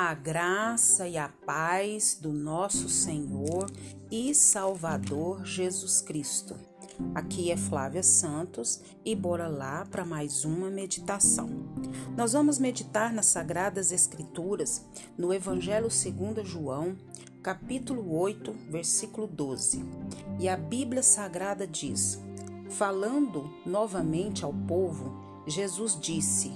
[0.00, 3.68] A graça e a paz do nosso Senhor
[4.08, 6.54] e Salvador Jesus Cristo.
[7.16, 11.48] Aqui é Flávia Santos e bora lá para mais uma meditação.
[12.16, 14.84] Nós vamos meditar nas Sagradas Escrituras,
[15.18, 16.96] no Evangelho segundo João,
[17.42, 19.84] capítulo 8, versículo 12.
[20.38, 22.20] E a Bíblia Sagrada diz:
[22.70, 26.52] Falando novamente ao povo, Jesus disse: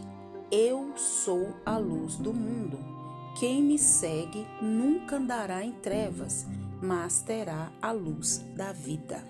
[0.49, 2.92] Eu sou a luz do mundo.
[3.39, 6.47] Quem me segue nunca andará em trevas,
[6.83, 9.25] mas terá a luz da vida.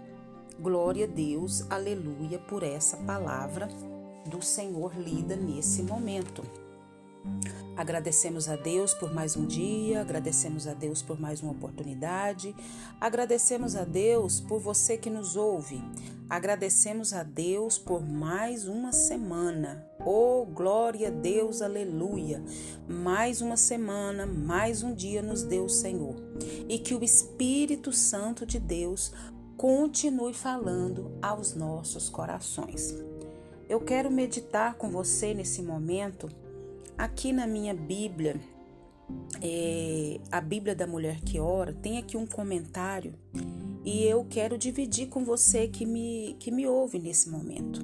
[0.60, 3.69] Glória a Deus, aleluia, por essa palavra
[4.27, 6.43] do Senhor lida nesse momento.
[7.77, 12.55] Agradecemos a Deus por mais um dia, agradecemos a Deus por mais uma oportunidade,
[13.01, 15.82] agradecemos a Deus por você que nos ouve,
[16.29, 19.87] agradecemos a Deus por mais uma semana.
[20.05, 22.43] Oh, glória a Deus, aleluia!
[22.88, 26.16] Mais uma semana, mais um dia nos deu o Senhor.
[26.68, 29.13] E que o Espírito Santo de Deus
[29.57, 32.95] continue falando aos nossos corações.
[33.68, 36.29] Eu quero meditar com você nesse momento
[36.96, 38.37] Aqui na minha Bíblia,
[39.41, 43.15] é, a Bíblia da Mulher que Ora, tem aqui um comentário
[43.85, 47.80] e eu quero dividir com você que me, que me ouve nesse momento.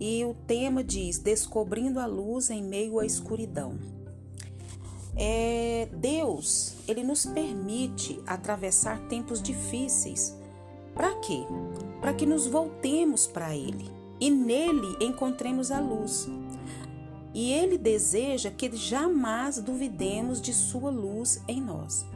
[0.00, 3.78] E o tema diz: Descobrindo a luz em meio à escuridão.
[5.16, 10.36] É, Deus, ele nos permite atravessar tempos difíceis.
[10.94, 11.44] Para quê?
[12.00, 16.28] Para que nos voltemos para Ele e nele encontremos a luz.
[17.34, 22.06] E Ele deseja que jamais duvidemos de Sua luz em nós.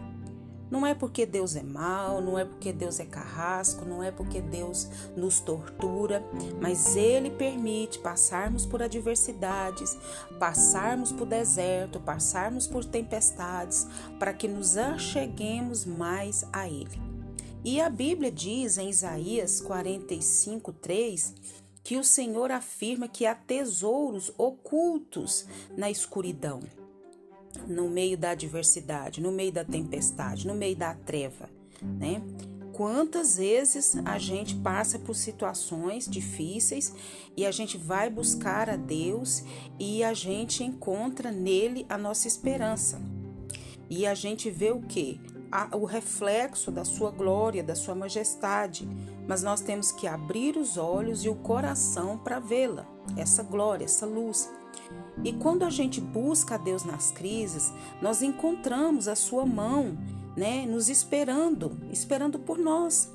[0.73, 4.41] Não é porque Deus é mau, não é porque Deus é carrasco, não é porque
[4.41, 6.25] Deus nos tortura,
[6.63, 9.95] mas Ele permite passarmos por adversidades,
[10.39, 13.87] passarmos por deserto, passarmos por tempestades,
[14.19, 16.99] para que nos acheguemos mais a Ele.
[17.63, 21.35] E a Bíblia diz em Isaías 45, 3
[21.85, 25.45] que o Senhor afirma que há tesouros ocultos
[25.77, 26.61] na escuridão,
[27.67, 31.49] no meio da adversidade, no meio da tempestade, no meio da treva,
[31.83, 32.23] né?
[32.73, 36.93] Quantas vezes a gente passa por situações difíceis
[37.37, 39.45] e a gente vai buscar a Deus
[39.79, 43.01] e a gente encontra nele a nossa esperança.
[43.91, 45.21] E a gente vê o que?
[45.73, 48.89] o reflexo da sua glória, da sua majestade,
[49.29, 52.87] mas nós temos que abrir os olhos e o coração para vê-la,
[53.17, 54.51] essa glória, essa luz.
[55.25, 59.97] E quando a gente busca a Deus nas crises, nós encontramos a sua mão,
[60.37, 63.13] né, nos esperando, esperando por nós.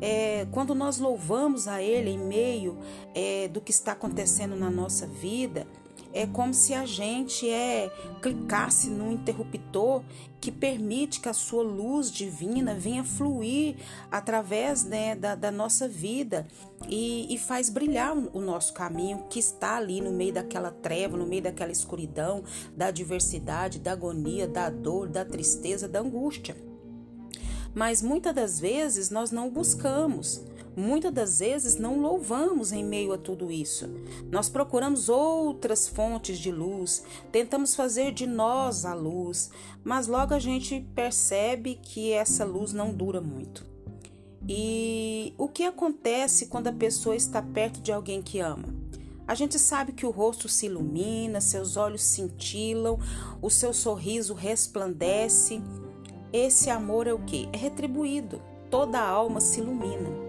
[0.00, 2.78] É, quando nós louvamos a Ele em meio
[3.14, 5.66] é, do que está acontecendo na nossa vida,
[6.16, 7.90] é como se a gente é
[8.22, 10.02] clicasse no interruptor
[10.40, 13.76] que permite que a sua luz divina venha fluir
[14.10, 16.46] através né, da, da nossa vida
[16.88, 21.26] e, e faz brilhar o nosso caminho que está ali no meio daquela treva, no
[21.26, 22.42] meio daquela escuridão,
[22.74, 26.56] da adversidade, da agonia, da dor, da tristeza, da angústia.
[27.74, 30.42] Mas muitas das vezes nós não buscamos.
[30.76, 33.88] Muitas das vezes não louvamos em meio a tudo isso.
[34.30, 39.50] Nós procuramos outras fontes de luz, tentamos fazer de nós a luz,
[39.82, 43.64] mas logo a gente percebe que essa luz não dura muito.
[44.46, 48.68] E o que acontece quando a pessoa está perto de alguém que ama?
[49.26, 52.98] A gente sabe que o rosto se ilumina, seus olhos cintilam,
[53.40, 55.60] o seu sorriso resplandece.
[56.32, 57.48] Esse amor é o que?
[57.52, 58.40] É retribuído.
[58.70, 60.25] Toda a alma se ilumina.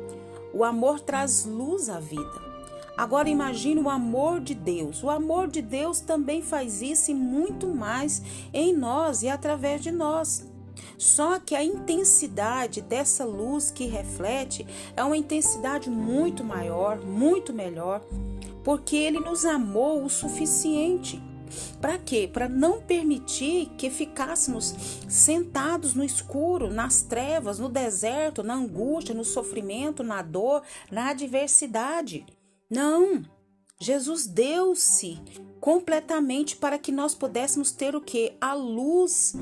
[0.54, 2.48] O amor traz luz à vida.
[2.98, 5.04] Agora imagine o amor de Deus.
[5.04, 9.92] O amor de Deus também faz isso e muito mais em nós e através de
[9.92, 10.48] nós.
[10.98, 14.66] Só que a intensidade dessa luz que reflete
[14.96, 18.02] é uma intensidade muito maior, muito melhor,
[18.64, 21.22] porque ele nos amou o suficiente.
[21.80, 22.30] Para quê?
[22.32, 24.76] Para não permitir que ficássemos
[25.08, 32.26] sentados no escuro, nas trevas, no deserto, na angústia, no sofrimento, na dor, na adversidade.
[32.70, 33.24] Não.
[33.80, 35.20] Jesus deu-se
[35.60, 38.34] completamente para que nós pudéssemos ter o que?
[38.42, 39.36] A luz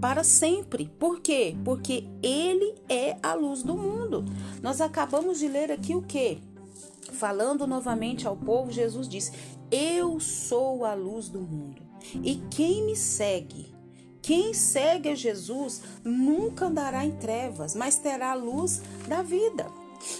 [0.00, 0.90] para sempre.
[0.98, 1.56] Por quê?
[1.64, 4.24] Porque ele é a luz do mundo.
[4.60, 6.40] Nós acabamos de ler aqui o que?
[7.12, 9.32] Falando novamente ao povo, Jesus disse:
[9.72, 11.82] eu sou a luz do mundo.
[12.22, 13.74] E quem me segue,
[14.20, 19.66] quem segue a Jesus, nunca andará em trevas, mas terá a luz da vida.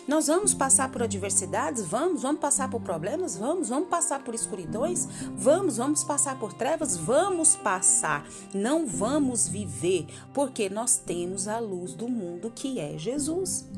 [0.06, 1.84] Nós vamos passar por adversidades?
[1.84, 2.22] Vamos.
[2.22, 3.36] Vamos passar por problemas?
[3.36, 3.68] Vamos.
[3.68, 5.08] Vamos passar por escuridões?
[5.34, 5.76] Vamos.
[5.76, 6.96] Vamos passar por trevas?
[6.96, 8.24] Vamos passar.
[8.54, 13.68] Não vamos viver, porque nós temos a luz do mundo que é Jesus.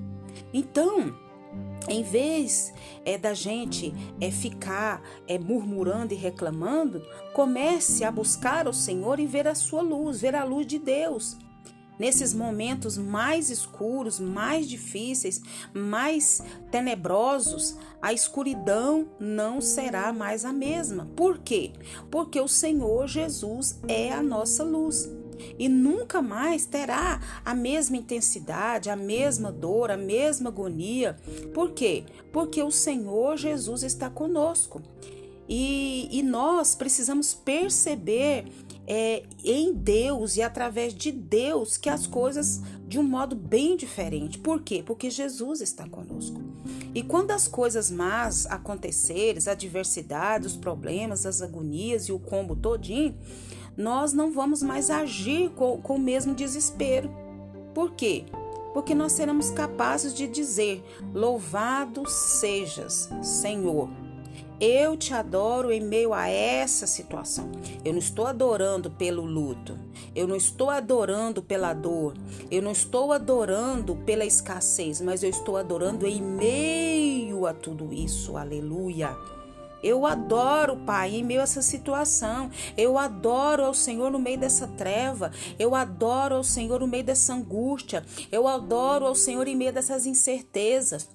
[0.53, 1.15] Então,
[1.89, 2.73] em vez
[3.05, 7.03] é, da gente é, ficar é, murmurando e reclamando,
[7.33, 11.37] comece a buscar o Senhor e ver a sua luz, ver a luz de Deus.
[11.99, 15.41] Nesses momentos mais escuros, mais difíceis,
[15.73, 21.09] mais tenebrosos, a escuridão não será mais a mesma.
[21.15, 21.73] Por quê?
[22.11, 25.09] Porque o Senhor Jesus é a nossa luz
[25.59, 31.17] e nunca mais terá a mesma intensidade, a mesma dor, a mesma agonia.
[31.53, 32.05] Por quê?
[32.33, 34.83] Porque o Senhor Jesus está conosco.
[35.49, 38.47] E, e nós precisamos perceber
[38.87, 44.39] é, em Deus e através de Deus que as coisas de um modo bem diferente.
[44.39, 44.83] Por quê?
[44.85, 46.41] Porque Jesus está conosco.
[46.95, 52.55] E quando as coisas más acontecerem, as adversidades, os problemas, as agonias e o combo
[52.55, 53.17] todinho,
[53.77, 57.11] nós não vamos mais agir com, com o mesmo desespero.
[57.75, 58.25] Por quê?
[58.73, 63.89] Porque nós seremos capazes de dizer: Louvado sejas, Senhor.
[64.61, 67.51] Eu te adoro em meio a essa situação.
[67.85, 69.77] Eu não estou adorando pelo luto.
[70.15, 72.15] Eu não estou adorando pela dor.
[72.51, 78.37] Eu não estou adorando pela escassez, mas eu estou adorando em meio a tudo isso.
[78.37, 79.17] Aleluia.
[79.85, 82.51] Eu adoro, Pai, em meio a essa situação.
[82.75, 85.31] Eu adoro ao Senhor no meio dessa treva.
[85.59, 88.03] Eu adoro ao Senhor no meio dessa angústia.
[88.33, 91.07] Eu adoro ao Senhor em meio dessas incertezas.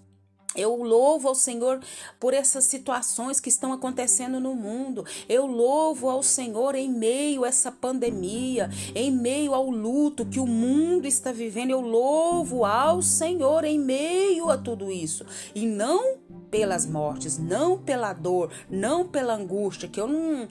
[0.56, 1.80] Eu louvo ao Senhor
[2.20, 5.06] por essas situações que estão acontecendo no mundo.
[5.28, 10.48] Eu louvo ao Senhor em meio a essa pandemia, em meio ao luto que o
[10.48, 11.70] mundo está vivendo.
[11.70, 15.26] Eu louvo ao Senhor em meio a tudo isso.
[15.54, 16.18] E não
[16.50, 20.48] pelas mortes, não pela dor, não pela angústia, que eu não.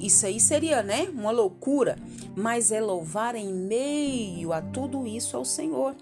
[0.00, 1.08] Isso aí seria, né?
[1.12, 1.96] Uma loucura.
[2.36, 5.94] Mas é louvar em meio a tudo isso ao Senhor.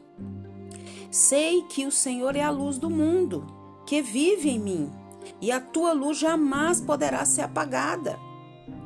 [1.10, 3.46] Sei que o Senhor é a luz do mundo,
[3.86, 4.90] que vive em mim,
[5.40, 8.18] e a tua luz jamais poderá ser apagada.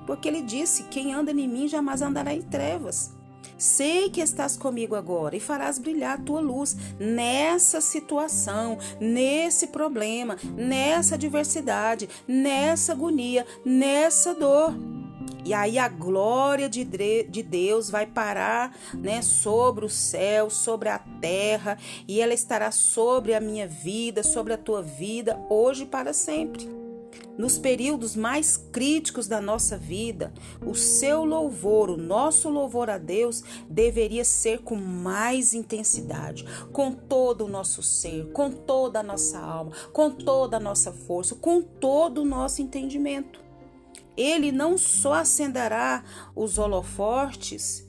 [0.06, 3.12] Porque ele disse: Quem anda em mim jamais andará em trevas.
[3.56, 10.36] Sei que estás comigo agora e farás brilhar a tua luz nessa situação, nesse problema,
[10.56, 14.74] nessa adversidade, nessa agonia, nessa dor.
[15.44, 21.00] E aí a glória de, de Deus vai parar né, sobre o céu, sobre a
[21.20, 21.76] terra,
[22.06, 26.81] e ela estará sobre a minha vida, sobre a tua vida, hoje e para sempre
[27.36, 30.32] nos períodos mais críticos da nossa vida,
[30.64, 37.44] o seu louvor, o nosso louvor a Deus, deveria ser com mais intensidade, com todo
[37.44, 42.22] o nosso ser, com toda a nossa alma, com toda a nossa força, com todo
[42.22, 43.40] o nosso entendimento.
[44.16, 46.04] Ele não só acenderá
[46.36, 47.86] os holofortes,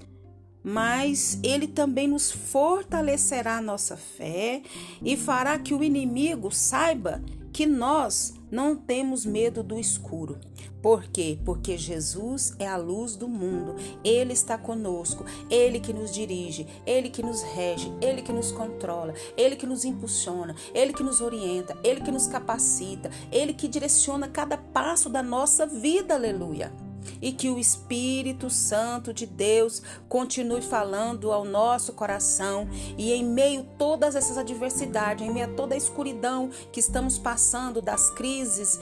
[0.64, 4.62] mas ele também nos fortalecerá a nossa fé
[5.02, 7.22] e fará que o inimigo saiba
[7.54, 10.40] que nós não temos medo do escuro.
[10.82, 11.40] Por quê?
[11.46, 13.76] Porque Jesus é a luz do mundo.
[14.04, 19.14] Ele está conosco, ele que nos dirige, ele que nos rege, ele que nos controla,
[19.38, 24.28] ele que nos impulsiona, ele que nos orienta, ele que nos capacita, ele que direciona
[24.28, 26.16] cada passo da nossa vida.
[26.16, 26.83] Aleluia
[27.22, 32.68] e que o Espírito Santo de Deus continue falando ao nosso coração
[32.98, 37.18] e em meio a todas essas adversidades, em meio a toda a escuridão que estamos
[37.18, 38.80] passando das crises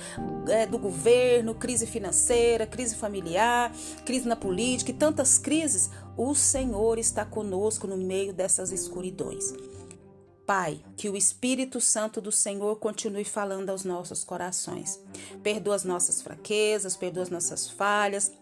[0.48, 3.72] é, do governo, crise financeira, crise familiar,
[4.06, 9.54] crise na política e tantas crises, o Senhor está conosco no meio dessas escuridões.
[10.54, 15.00] Pai, que o Espírito Santo do Senhor continue falando aos nossos corações.
[15.42, 18.34] Perdoa as nossas fraquezas, perdoa as nossas falhas,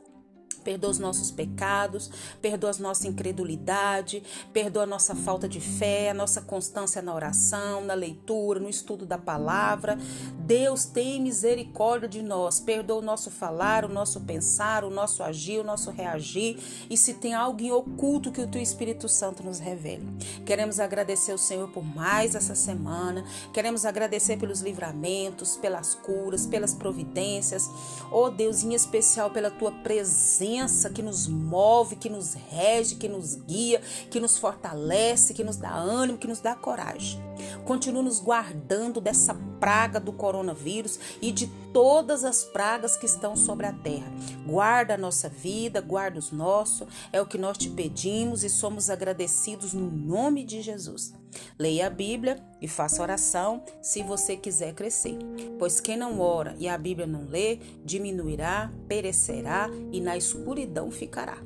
[0.69, 4.21] perdoa os nossos pecados, perdoa a nossa incredulidade,
[4.53, 9.03] perdoa a nossa falta de fé, a nossa constância na oração, na leitura, no estudo
[9.03, 9.97] da palavra.
[10.37, 15.59] Deus tem misericórdia de nós, perdoa o nosso falar, o nosso pensar, o nosso agir,
[15.59, 19.57] o nosso reagir e se tem algo em oculto que o teu Espírito Santo nos
[19.57, 20.05] revele.
[20.45, 26.75] Queremos agradecer ao Senhor por mais essa semana, queremos agradecer pelos livramentos, pelas curas, pelas
[26.75, 27.67] providências,
[28.11, 30.58] oh Deus, em especial pela tua presença
[30.93, 35.73] que nos move, que nos rege, que nos guia, que nos fortalece, que nos dá
[35.73, 37.21] ânimo, que nos dá coragem.
[37.65, 43.65] Continua nos guardando dessa praga do coronavírus e de todas as pragas que estão sobre
[43.65, 44.11] a terra.
[44.45, 48.89] Guarda a nossa vida, guarda os nossos, é o que nós te pedimos e somos
[48.89, 51.13] agradecidos no nome de Jesus.
[51.57, 55.17] Leia a Bíblia e faça oração se você quiser crescer,
[55.59, 61.37] pois quem não ora e a Bíblia não lê, diminuirá, perecerá e na escuridão ficará.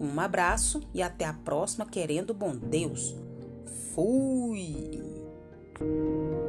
[0.00, 3.14] Um abraço e até a próxima, querendo bom Deus.
[3.94, 5.09] Fui!
[5.80, 6.39] Thank you.